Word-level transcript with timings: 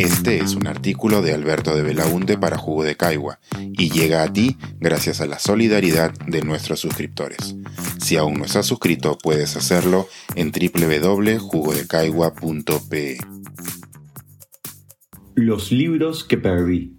Este 0.00 0.38
es 0.38 0.54
un 0.54 0.66
artículo 0.66 1.20
de 1.20 1.34
Alberto 1.34 1.76
de 1.76 1.82
Belaunte 1.82 2.38
para 2.38 2.56
Jugo 2.56 2.84
de 2.84 2.96
Caigua 2.96 3.38
y 3.58 3.90
llega 3.90 4.22
a 4.22 4.32
ti 4.32 4.56
gracias 4.78 5.20
a 5.20 5.26
la 5.26 5.38
solidaridad 5.38 6.14
de 6.26 6.40
nuestros 6.40 6.80
suscriptores. 6.80 7.54
Si 7.98 8.16
aún 8.16 8.38
no 8.38 8.46
estás 8.46 8.64
suscrito, 8.64 9.18
puedes 9.22 9.56
hacerlo 9.56 10.08
en 10.36 10.52
www.jugodecaigua.pe. 10.52 13.18
Los 15.34 15.70
libros 15.70 16.24
que 16.24 16.38
perdí. 16.38 16.94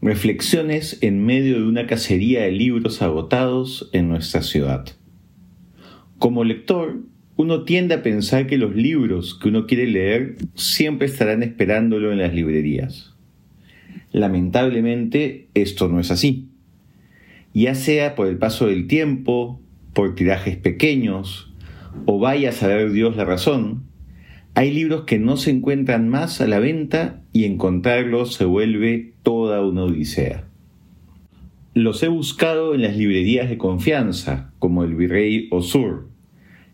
Reflexiones 0.00 0.98
en 1.00 1.26
medio 1.26 1.56
de 1.56 1.66
una 1.66 1.88
cacería 1.88 2.42
de 2.42 2.52
libros 2.52 3.02
agotados 3.02 3.90
en 3.92 4.08
nuestra 4.08 4.42
ciudad. 4.42 4.86
Como 6.20 6.44
lector, 6.44 7.00
uno 7.36 7.64
tiende 7.64 7.94
a 7.94 8.02
pensar 8.02 8.46
que 8.46 8.56
los 8.56 8.74
libros 8.74 9.38
que 9.38 9.48
uno 9.48 9.66
quiere 9.66 9.86
leer 9.86 10.36
siempre 10.54 11.06
estarán 11.06 11.42
esperándolo 11.42 12.10
en 12.10 12.18
las 12.18 12.34
librerías. 12.34 13.14
Lamentablemente, 14.12 15.48
esto 15.52 15.88
no 15.88 16.00
es 16.00 16.10
así. 16.10 16.48
Ya 17.52 17.74
sea 17.74 18.14
por 18.14 18.28
el 18.28 18.38
paso 18.38 18.66
del 18.66 18.86
tiempo, 18.86 19.60
por 19.92 20.14
tirajes 20.14 20.56
pequeños, 20.56 21.52
o 22.06 22.18
vaya 22.18 22.50
a 22.50 22.52
saber 22.52 22.92
Dios 22.92 23.16
la 23.16 23.24
razón, 23.24 23.84
hay 24.54 24.72
libros 24.72 25.02
que 25.02 25.18
no 25.18 25.36
se 25.36 25.50
encuentran 25.50 26.08
más 26.08 26.40
a 26.40 26.46
la 26.46 26.58
venta 26.58 27.22
y 27.34 27.44
encontrarlos 27.44 28.34
se 28.34 28.46
vuelve 28.46 29.12
toda 29.22 29.62
una 29.62 29.84
odisea. 29.84 30.48
Los 31.74 32.02
he 32.02 32.08
buscado 32.08 32.74
en 32.74 32.80
las 32.80 32.96
librerías 32.96 33.50
de 33.50 33.58
confianza, 33.58 34.52
como 34.58 34.82
el 34.84 34.94
Virrey 34.94 35.48
Osur, 35.50 36.08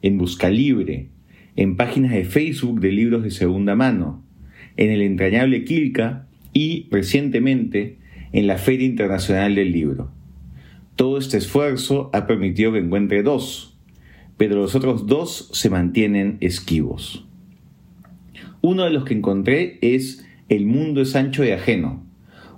en 0.02 0.18
Busca 0.18 0.50
Libre, 0.50 1.08
en 1.56 1.76
páginas 1.76 2.12
de 2.12 2.24
Facebook 2.24 2.80
de 2.80 2.92
libros 2.92 3.22
de 3.22 3.30
segunda 3.30 3.74
mano, 3.74 4.22
en 4.76 4.90
el 4.90 5.02
entrañable 5.02 5.64
Quilca 5.64 6.26
y, 6.52 6.88
recientemente, 6.90 7.98
en 8.32 8.46
la 8.46 8.58
Feria 8.58 8.86
Internacional 8.86 9.54
del 9.54 9.72
Libro. 9.72 10.10
Todo 10.96 11.18
este 11.18 11.38
esfuerzo 11.38 12.10
ha 12.12 12.26
permitido 12.26 12.72
que 12.72 12.78
encuentre 12.78 13.22
dos, 13.22 13.78
pero 14.36 14.56
los 14.56 14.74
otros 14.74 15.06
dos 15.06 15.50
se 15.52 15.70
mantienen 15.70 16.38
esquivos. 16.40 17.26
Uno 18.60 18.84
de 18.84 18.90
los 18.90 19.04
que 19.04 19.14
encontré 19.14 19.78
es 19.82 20.26
El 20.48 20.66
mundo 20.66 21.02
es 21.02 21.16
ancho 21.16 21.44
y 21.44 21.50
ajeno, 21.50 22.04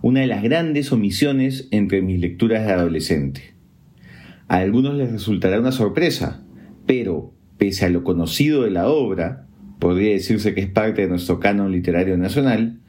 una 0.02 0.20
de 0.20 0.26
las 0.26 0.42
grandes 0.42 0.92
omisiones 0.92 1.68
entre 1.70 2.02
mis 2.02 2.20
lecturas 2.20 2.66
de 2.66 2.72
adolescente. 2.72 3.54
A 4.48 4.58
algunos 4.58 4.94
les 4.94 5.10
resultará 5.10 5.60
una 5.60 5.72
sorpresa, 5.72 6.44
pero 6.86 7.33
pese 7.58 7.86
a 7.86 7.90
lo 7.90 8.04
conocido 8.04 8.62
de 8.62 8.70
la 8.70 8.88
obra, 8.88 9.46
podría 9.78 10.12
decirse 10.12 10.54
que 10.54 10.62
es 10.62 10.68
parte 10.68 11.02
de 11.02 11.08
nuestro 11.08 11.40
canon 11.40 11.72
literario 11.72 12.16
nacional, 12.16 12.80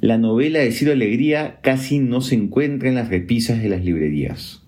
la 0.00 0.16
novela 0.16 0.60
de 0.60 0.72
Ciro 0.72 0.92
Alegría 0.92 1.58
casi 1.62 1.98
no 1.98 2.22
se 2.22 2.34
encuentra 2.34 2.88
en 2.88 2.94
las 2.94 3.10
repisas 3.10 3.62
de 3.62 3.68
las 3.68 3.84
librerías. 3.84 4.62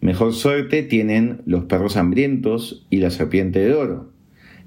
Mejor 0.00 0.32
suerte 0.32 0.82
tienen 0.82 1.42
Los 1.46 1.64
perros 1.64 1.96
hambrientos 1.96 2.86
y 2.90 2.98
La 2.98 3.10
serpiente 3.10 3.58
de 3.58 3.74
oro, 3.74 4.12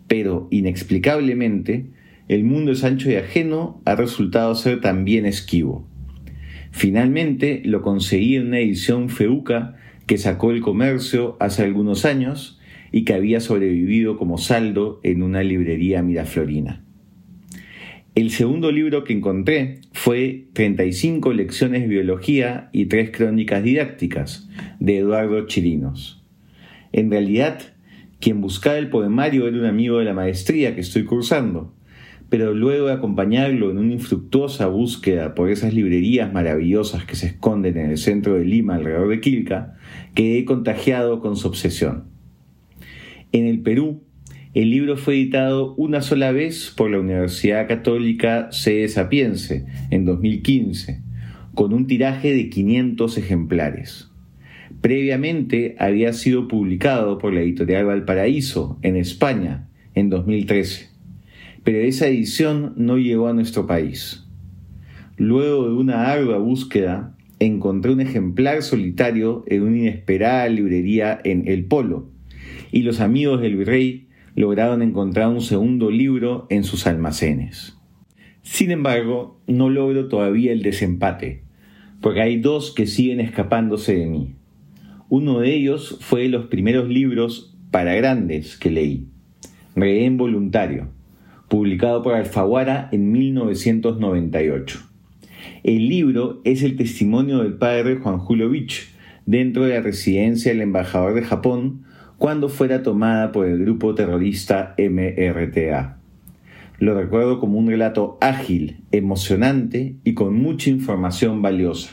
pero 0.08 0.48
inexplicablemente 0.52 1.88
El 2.28 2.44
mundo 2.44 2.72
es 2.72 2.84
ancho 2.84 3.10
y 3.10 3.16
ajeno 3.16 3.82
ha 3.86 3.96
resultado 3.96 4.54
ser 4.54 4.82
también 4.82 5.26
esquivo. 5.26 5.88
Finalmente 6.72 7.62
lo 7.66 7.82
conseguí 7.82 8.36
en 8.36 8.48
una 8.48 8.60
edición 8.60 9.10
feuca 9.10 9.76
que 10.06 10.18
sacó 10.18 10.52
el 10.52 10.62
comercio 10.62 11.36
hace 11.40 11.64
algunos 11.64 12.06
años 12.06 12.59
y 12.92 13.04
que 13.04 13.14
había 13.14 13.40
sobrevivido 13.40 14.18
como 14.18 14.38
saldo 14.38 15.00
en 15.04 15.24
una 15.24 15.44
librería 15.44 16.02
miraflorina. 16.02 16.84
El 18.16 18.32
segundo 18.32 18.72
libro 18.72 19.04
que 19.04 19.14
encontré 19.14 19.80
fue 19.94 20.48
35 20.54 21.32
lecciones 21.32 21.84
de 21.84 21.88
biología 21.88 22.70
y 22.74 22.88
tres 22.88 23.12
crónicas 23.12 23.64
didácticas 23.64 24.50
de 24.80 24.98
Eduardo 24.98 25.46
Chirinos. 25.48 26.22
En 26.92 27.12
realidad, 27.12 27.62
quien 28.20 28.42
buscaba 28.42 28.78
el 28.78 28.90
poemario 28.90 29.48
era 29.48 29.58
un 29.58 29.66
amigo 29.66 30.00
de 30.00 30.06
la 30.06 30.14
maestría 30.14 30.76
que 30.76 30.82
estoy 30.82 31.06
cursando, 31.06 31.74
pero 32.30 32.54
luego 32.54 32.88
de 32.88 32.94
acompañarlo 32.94 33.72
en 33.72 33.78
una 33.78 33.94
infructuosa 33.94 34.68
búsqueda 34.68 35.34
por 35.34 35.50
esas 35.50 35.74
librerías 35.74 36.34
maravillosas 36.34 37.06
que 37.06 37.16
se 37.16 37.28
esconden 37.28 37.78
en 37.78 37.92
el 37.92 37.98
centro 37.98 38.34
de 38.34 38.44
Lima 38.44 38.76
alrededor 38.76 39.08
de 39.08 39.22
Quilca, 39.22 39.76
quedé 40.14 40.46
contagiado 40.46 41.22
con 41.22 41.38
su 41.38 41.48
obsesión. 41.48 42.19
En 43.32 43.46
el 43.46 43.60
Perú, 43.62 44.02
el 44.56 44.72
libro 44.72 44.98
fue 44.98 45.14
editado 45.14 45.76
una 45.76 46.02
sola 46.02 46.32
vez 46.32 46.74
por 46.76 46.90
la 46.90 47.00
Universidad 47.00 47.68
Católica 47.68 48.48
C. 48.52 48.88
Sapiense 48.88 49.68
en 49.92 50.04
2015, 50.06 51.04
con 51.54 51.74
un 51.74 51.86
tiraje 51.86 52.34
de 52.34 52.50
500 52.50 53.20
ejemplares. 53.20 54.10
Previamente 54.82 55.76
había 55.78 56.14
sido 56.14 56.48
publicado 56.48 57.20
por 57.20 57.32
la 57.32 57.42
editorial 57.42 57.86
Valparaíso 57.86 58.80
en 58.82 58.96
España 58.96 59.70
en 59.94 60.10
2013, 60.10 60.90
pero 61.64 61.78
esa 61.78 62.08
edición 62.08 62.74
no 62.78 62.98
llegó 62.98 63.28
a 63.28 63.34
nuestro 63.34 63.68
país. 63.68 64.26
Luego 65.18 65.68
de 65.68 65.76
una 65.76 66.12
ardua 66.12 66.40
búsqueda, 66.40 67.16
encontré 67.38 67.92
un 67.92 68.02
ejemplar 68.02 68.64
solitario 68.64 69.44
en 69.46 69.62
una 69.62 69.78
inesperada 69.78 70.50
librería 70.50 71.22
en 71.24 71.48
El 71.48 71.66
Polo, 71.66 72.10
y 72.72 72.84
los 72.84 73.00
amigos 73.00 73.42
del 73.42 73.56
virrey 73.56 74.08
lograron 74.36 74.82
encontrar 74.82 75.30
un 75.30 75.42
segundo 75.42 75.92
libro 75.92 76.48
en 76.50 76.64
sus 76.64 76.88
almacenes. 76.88 77.78
Sin 78.42 78.72
embargo, 78.72 79.40
no 79.48 79.70
logro 79.70 80.08
todavía 80.08 80.52
el 80.52 80.62
desempate, 80.62 81.44
porque 82.02 82.22
hay 82.22 82.40
dos 82.40 82.74
que 82.74 82.88
siguen 82.88 83.20
escapándose 83.20 83.96
de 83.96 84.06
mí. 84.06 84.36
Uno 85.10 85.40
de 85.40 85.54
ellos 85.54 85.98
fue 86.02 86.28
los 86.30 86.46
primeros 86.48 86.88
libros 86.88 87.58
para 87.72 87.96
grandes 87.96 88.58
que 88.58 88.72
leí, 88.72 89.08
Rehén 89.76 90.18
Voluntario, 90.18 90.90
publicado 91.48 92.02
por 92.02 92.14
Alfaguara 92.14 92.90
en 92.92 93.12
1998. 93.12 94.80
El 95.64 95.90
libro 95.90 96.42
es 96.44 96.64
el 96.64 96.78
testimonio 96.78 97.40
del 97.40 97.54
padre 97.54 97.98
Juan 97.98 98.20
Julio 98.20 98.50
Vich 98.50 98.90
dentro 99.26 99.66
de 99.66 99.76
la 99.76 99.82
residencia 99.82 100.52
del 100.52 100.62
embajador 100.62 101.14
de 101.14 101.24
Japón 101.24 101.84
cuando 102.20 102.50
fuera 102.50 102.84
tomada 102.84 103.32
por 103.32 103.48
el 103.48 103.60
grupo 103.60 103.96
terrorista 103.96 104.76
MRTA. 104.78 105.98
Lo 106.78 106.94
recuerdo 106.94 107.40
como 107.40 107.58
un 107.58 107.68
relato 107.68 108.18
ágil, 108.22 108.82
emocionante 108.92 109.96
y 110.04 110.14
con 110.14 110.36
mucha 110.36 110.70
información 110.70 111.42
valiosa. 111.42 111.92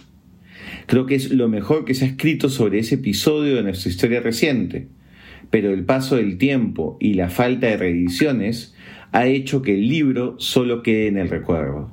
Creo 0.86 1.06
que 1.06 1.14
es 1.14 1.30
lo 1.30 1.48
mejor 1.48 1.84
que 1.84 1.94
se 1.94 2.04
ha 2.04 2.08
escrito 2.08 2.48
sobre 2.48 2.80
ese 2.80 2.96
episodio 2.96 3.54
de 3.54 3.62
nuestra 3.62 3.88
historia 3.88 4.20
reciente, 4.20 4.88
pero 5.50 5.72
el 5.72 5.84
paso 5.84 6.16
del 6.16 6.38
tiempo 6.38 6.96
y 7.00 7.14
la 7.14 7.28
falta 7.28 7.68
de 7.68 7.76
reediciones 7.76 8.74
ha 9.12 9.26
hecho 9.26 9.62
que 9.62 9.74
el 9.74 9.88
libro 9.88 10.34
solo 10.38 10.82
quede 10.82 11.06
en 11.06 11.18
el 11.18 11.28
recuerdo. 11.28 11.92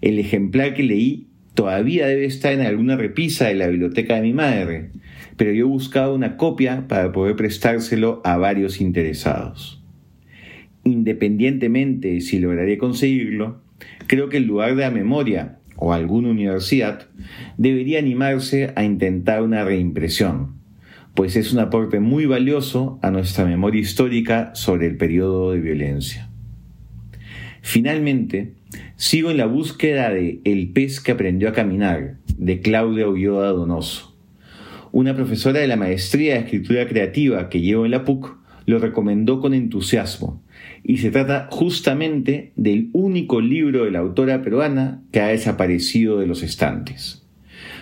El 0.00 0.18
ejemplar 0.18 0.74
que 0.74 0.82
leí 0.82 1.28
todavía 1.54 2.08
debe 2.08 2.24
estar 2.24 2.52
en 2.52 2.62
alguna 2.62 2.96
repisa 2.96 3.46
de 3.46 3.54
la 3.54 3.68
biblioteca 3.68 4.16
de 4.16 4.22
mi 4.22 4.32
madre, 4.32 4.90
pero 5.40 5.54
yo 5.54 5.68
buscaba 5.68 6.12
una 6.12 6.36
copia 6.36 6.86
para 6.86 7.12
poder 7.12 7.34
prestárselo 7.34 8.20
a 8.24 8.36
varios 8.36 8.78
interesados. 8.78 9.82
Independientemente 10.84 12.08
de 12.08 12.20
si 12.20 12.40
lograría 12.40 12.76
conseguirlo, 12.76 13.62
creo 14.06 14.28
que 14.28 14.36
el 14.36 14.44
lugar 14.44 14.76
de 14.76 14.82
la 14.82 14.90
memoria 14.90 15.56
o 15.76 15.94
alguna 15.94 16.28
universidad 16.28 17.08
debería 17.56 18.00
animarse 18.00 18.74
a 18.76 18.84
intentar 18.84 19.40
una 19.42 19.64
reimpresión, 19.64 20.56
pues 21.14 21.36
es 21.36 21.54
un 21.54 21.60
aporte 21.60 22.00
muy 22.00 22.26
valioso 22.26 22.98
a 23.00 23.10
nuestra 23.10 23.46
memoria 23.46 23.80
histórica 23.80 24.54
sobre 24.54 24.88
el 24.88 24.98
periodo 24.98 25.52
de 25.52 25.60
violencia. 25.60 26.28
Finalmente, 27.62 28.52
sigo 28.96 29.30
en 29.30 29.38
la 29.38 29.46
búsqueda 29.46 30.10
de 30.10 30.42
El 30.44 30.68
pez 30.74 31.00
que 31.00 31.12
aprendió 31.12 31.48
a 31.48 31.54
caminar, 31.54 32.18
de 32.36 32.60
Claudia 32.60 33.08
Ulloa 33.08 33.46
Donoso. 33.46 34.09
Una 34.92 35.14
profesora 35.14 35.60
de 35.60 35.68
la 35.68 35.76
maestría 35.76 36.34
de 36.34 36.40
escritura 36.40 36.88
creativa 36.88 37.48
que 37.48 37.60
llevo 37.60 37.84
en 37.84 37.92
la 37.92 38.04
PUC 38.04 38.36
lo 38.66 38.78
recomendó 38.78 39.40
con 39.40 39.54
entusiasmo, 39.54 40.42
y 40.82 40.98
se 40.98 41.10
trata 41.10 41.48
justamente 41.50 42.52
del 42.56 42.90
único 42.92 43.40
libro 43.40 43.84
de 43.84 43.90
la 43.90 44.00
autora 44.00 44.42
peruana 44.42 45.02
que 45.12 45.20
ha 45.20 45.28
desaparecido 45.28 46.18
de 46.18 46.26
los 46.26 46.42
estantes. 46.42 47.26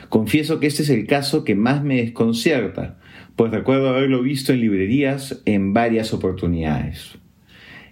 Confieso 0.08 0.60
que 0.60 0.66
este 0.66 0.82
es 0.82 0.90
el 0.90 1.06
caso 1.06 1.44
que 1.44 1.54
más 1.54 1.82
me 1.82 1.96
desconcierta, 1.96 2.98
pues 3.36 3.52
recuerdo 3.52 3.88
haberlo 3.88 4.22
visto 4.22 4.52
en 4.52 4.60
librerías 4.60 5.42
en 5.44 5.72
varias 5.72 6.12
oportunidades. 6.12 7.18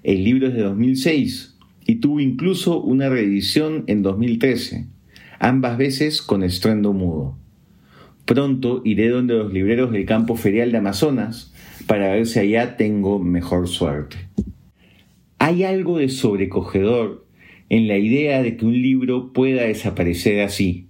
El 0.02 0.24
libro 0.24 0.48
es 0.48 0.54
de 0.54 0.62
2006 0.62 1.58
y 1.86 1.96
tuvo 1.96 2.20
incluso 2.20 2.80
una 2.82 3.08
reedición 3.08 3.84
en 3.86 4.02
2013, 4.02 4.86
ambas 5.38 5.78
veces 5.78 6.22
con 6.22 6.42
estruendo 6.42 6.92
mudo. 6.92 7.38
Pronto 8.26 8.82
iré 8.84 9.08
donde 9.08 9.34
los 9.34 9.52
libreros 9.52 9.92
del 9.92 10.04
campo 10.04 10.36
ferial 10.36 10.72
de 10.72 10.78
Amazonas 10.78 11.54
para 11.86 12.12
ver 12.12 12.26
si 12.26 12.40
allá 12.40 12.76
tengo 12.76 13.20
mejor 13.20 13.68
suerte. 13.68 14.16
Hay 15.38 15.62
algo 15.62 15.98
de 15.98 16.08
sobrecogedor 16.08 17.24
en 17.68 17.86
la 17.86 17.98
idea 17.98 18.42
de 18.42 18.56
que 18.56 18.66
un 18.66 18.82
libro 18.82 19.32
pueda 19.32 19.62
desaparecer 19.62 20.42
así, 20.42 20.86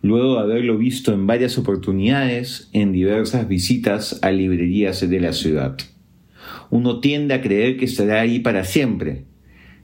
luego 0.00 0.36
de 0.36 0.40
haberlo 0.40 0.78
visto 0.78 1.12
en 1.12 1.26
varias 1.26 1.58
oportunidades 1.58 2.70
en 2.72 2.92
diversas 2.92 3.48
visitas 3.48 4.18
a 4.22 4.30
librerías 4.30 5.06
de 5.08 5.20
la 5.20 5.34
ciudad. 5.34 5.76
Uno 6.70 7.00
tiende 7.00 7.34
a 7.34 7.42
creer 7.42 7.76
que 7.76 7.84
estará 7.84 8.20
ahí 8.22 8.40
para 8.40 8.64
siempre, 8.64 9.24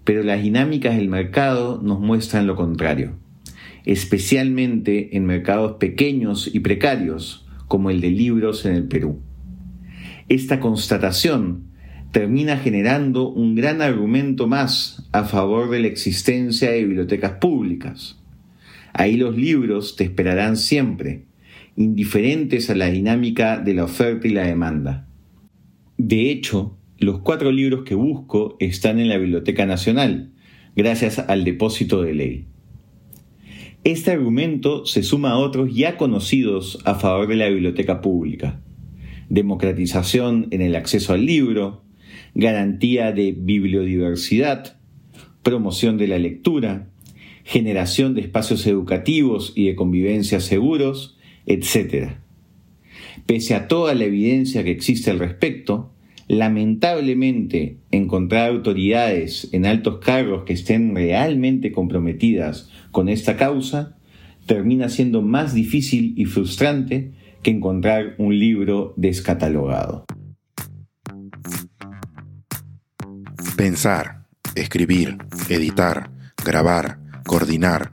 pero 0.04 0.22
las 0.22 0.42
dinámicas 0.42 0.96
del 0.96 1.08
mercado 1.08 1.80
nos 1.82 2.00
muestran 2.00 2.46
lo 2.46 2.56
contrario, 2.56 3.12
especialmente 3.84 5.16
en 5.16 5.26
mercados 5.26 5.76
pequeños 5.78 6.50
y 6.52 6.60
precarios, 6.60 7.46
como 7.68 7.90
el 7.90 8.00
de 8.00 8.10
libros 8.10 8.64
en 8.66 8.74
el 8.74 8.84
Perú. 8.84 9.20
Esta 10.28 10.60
constatación 10.60 11.64
termina 12.12 12.56
generando 12.56 13.28
un 13.28 13.54
gran 13.54 13.82
argumento 13.82 14.46
más 14.46 15.08
a 15.12 15.24
favor 15.24 15.68
de 15.70 15.80
la 15.80 15.88
existencia 15.88 16.70
de 16.70 16.84
bibliotecas 16.84 17.32
públicas. 17.32 18.22
Ahí 18.92 19.16
los 19.16 19.36
libros 19.36 19.96
te 19.96 20.04
esperarán 20.04 20.56
siempre, 20.56 21.24
indiferentes 21.76 22.70
a 22.70 22.76
la 22.76 22.86
dinámica 22.86 23.58
de 23.58 23.74
la 23.74 23.84
oferta 23.84 24.28
y 24.28 24.30
la 24.30 24.46
demanda. 24.46 25.08
De 25.98 26.30
hecho, 26.30 26.78
los 26.98 27.18
cuatro 27.18 27.50
libros 27.50 27.82
que 27.84 27.96
busco 27.96 28.56
están 28.60 29.00
en 29.00 29.08
la 29.08 29.18
Biblioteca 29.18 29.66
Nacional, 29.66 30.30
gracias 30.76 31.18
al 31.18 31.44
depósito 31.44 32.02
de 32.02 32.14
ley. 32.14 32.46
Este 33.84 34.12
argumento 34.12 34.86
se 34.86 35.02
suma 35.02 35.32
a 35.32 35.36
otros 35.36 35.74
ya 35.74 35.98
conocidos 35.98 36.78
a 36.86 36.94
favor 36.94 37.28
de 37.28 37.36
la 37.36 37.50
biblioteca 37.50 38.00
pública. 38.00 38.62
Democratización 39.28 40.48
en 40.52 40.62
el 40.62 40.74
acceso 40.74 41.12
al 41.12 41.26
libro, 41.26 41.84
garantía 42.34 43.12
de 43.12 43.32
bibliodiversidad, 43.32 44.78
promoción 45.42 45.98
de 45.98 46.08
la 46.08 46.18
lectura, 46.18 46.88
generación 47.44 48.14
de 48.14 48.22
espacios 48.22 48.66
educativos 48.66 49.52
y 49.54 49.66
de 49.66 49.76
convivencia 49.76 50.40
seguros, 50.40 51.18
etc. 51.44 52.12
Pese 53.26 53.54
a 53.54 53.68
toda 53.68 53.94
la 53.94 54.04
evidencia 54.04 54.64
que 54.64 54.70
existe 54.70 55.10
al 55.10 55.18
respecto, 55.18 55.93
lamentablemente 56.28 57.78
encontrar 57.90 58.50
autoridades 58.50 59.48
en 59.52 59.66
altos 59.66 59.98
cargos 59.98 60.44
que 60.44 60.54
estén 60.54 60.94
realmente 60.94 61.72
comprometidas 61.72 62.70
con 62.90 63.08
esta 63.08 63.36
causa 63.36 63.96
termina 64.46 64.88
siendo 64.88 65.22
más 65.22 65.54
difícil 65.54 66.14
y 66.16 66.26
frustrante 66.26 67.12
que 67.42 67.50
encontrar 67.50 68.14
un 68.18 68.38
libro 68.38 68.94
descatalogado. 68.96 70.04
Pensar, 73.56 74.26
escribir, 74.54 75.18
editar, 75.48 76.10
grabar, 76.44 76.98
coordinar, 77.24 77.92